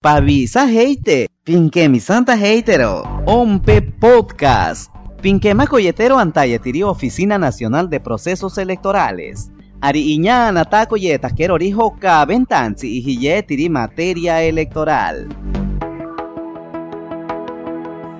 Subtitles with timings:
[0.00, 4.94] Pavisa heite, pinque mi santa heitero, ompe podcast.
[5.20, 9.50] Pinque macoyetero antayetiri Oficina Nacional de Procesos Electorales.
[9.80, 11.96] Ari iñana taco yeta quiero rijo
[12.28, 15.26] ventanzi y tiri materia electoral.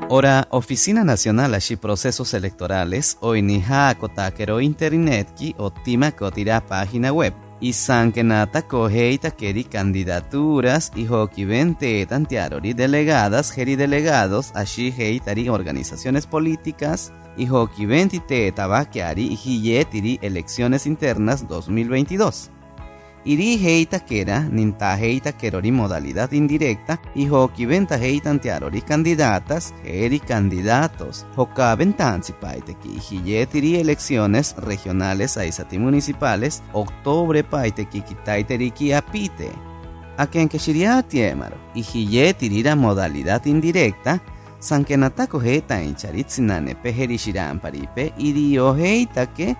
[0.08, 3.62] Ora, Oficina Nacional de Procesos Electorales, hoy ni
[4.62, 7.47] internet ki optima cotira página web.
[7.60, 17.12] Y sankenata cogeita keri candidaturas y vente tantiarori delegadas, geri delegados, ashi heitari organizaciones políticas,
[17.36, 22.50] y venti te tabakiari y hiyetiri elecciones internas 2022.
[23.24, 30.20] Iri heita kera, ninta heita kerori modalidad indirecta, y hoki venta heitan tiarori candidatas, eri
[30.20, 39.50] candidatos, hoka ventansi paiteki, hiyetiri elecciones regionales aisati municipales, octubre paiteki kitaiteriki apite.
[40.16, 40.48] A que
[41.08, 44.20] tiemaro, y hiyetiri la modalidad indirecta,
[44.60, 49.54] sankenatako heita incharitsnane peherishiran paripe irio heita que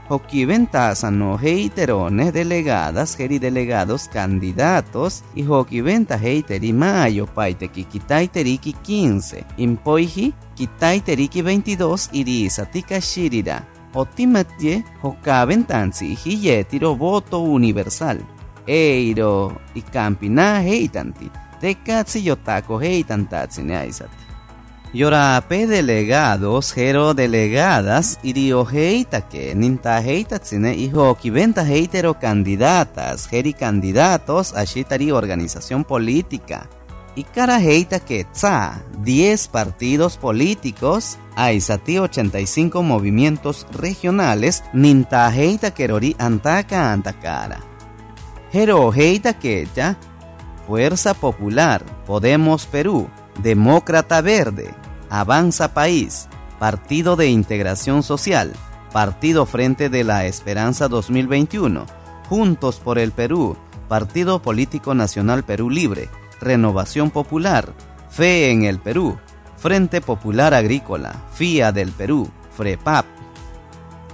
[0.47, 10.35] ventaza no heiterones delegadas geri delegados candidatos y venta heiteri mayo paiteki kitaiteriki 15 impoiji
[10.57, 13.63] kitaiteriki 22 irisa tika shirira.
[13.95, 18.19] Otimatye hokaventansi hiyetiro voto universal.
[18.67, 21.31] Eiro y campina heitanti.
[21.61, 24.28] Tekatsi yotako heitantatsine aisati
[24.91, 28.67] P delegados, Jero delegadas, irio
[29.31, 36.71] que ninta heita tsine hijo venta heitero candidatas, Jeri candidatos, ashitari organización política.
[37.15, 46.17] Y cara heita que tsa, 10 partidos políticos, aisati 85 movimientos regionales, ninta heita kerori
[46.19, 47.61] antaka antakara.
[48.53, 49.99] Jero heita que ya,
[50.67, 53.09] Fuerza Popular, Podemos Perú,
[53.43, 54.75] Demócrata Verde,
[55.11, 58.53] Avanza País, Partido de Integración Social,
[58.93, 61.87] Partido Frente de la Esperanza 2021,
[62.29, 63.57] Juntos por el Perú,
[63.89, 66.09] Partido Político Nacional Perú Libre,
[66.41, 67.73] Renovación Popular,
[68.11, 69.17] Fe en el Perú,
[69.57, 73.07] Frente Popular Agrícola, FIA del Perú, FREPAP.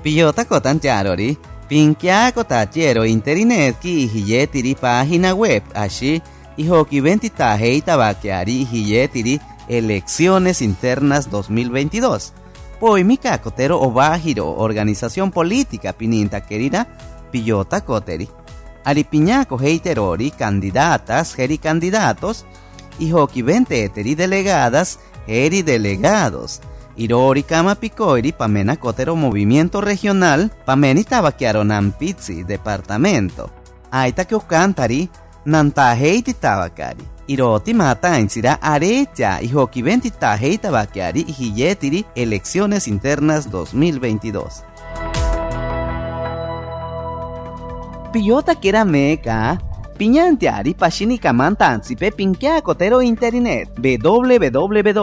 [0.03, 2.33] Piyota kotan charori, pinkia
[2.71, 6.23] quiero internet ki hiyetiri página web, así
[6.57, 12.33] y bakeari hiyetiri elecciones internas 2022.
[12.81, 16.87] Poimika Cotero Obajiro, organización política pininta querida,
[17.31, 18.29] Pillota Coteri.
[18.85, 22.45] Aripiñaco heiterori, candidatas, geri candidatos,
[22.99, 26.61] y hoki vente eteri delegadas, geri delegados.
[26.97, 33.51] Irori Kama Picoiri, Pamena Cotero Movimiento Regional, Pameni Tabaquiaronan Pizzi, Departamento.
[33.91, 35.11] Aita cantari,
[35.45, 37.05] Nanta Heiti Tabacari.
[37.27, 39.51] Iroti mata insira arecha y
[40.71, 44.65] bakiari y hiyetiri elecciones internas 2022.
[48.13, 49.59] Piyota kera meka,
[49.99, 54.95] piñantiari pashini kamantansipe pinkia cotero internet www.ompe.gov.pe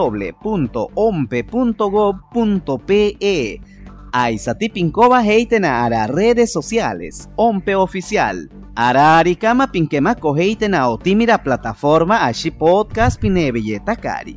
[4.12, 8.48] Aisati Pinkova heitena ara redes sociales, Ompe Oficial.
[8.76, 14.36] Ara arikama pinkema koheitena otimira plataforma ashi podcast pinebelleta kari.